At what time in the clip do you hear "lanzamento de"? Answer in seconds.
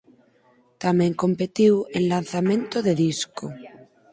2.13-2.93